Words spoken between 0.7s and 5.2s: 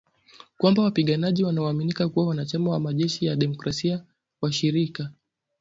wapiganaji wanaoaminika kuwa wanachama wa Majeshi ya demokrasia washirika.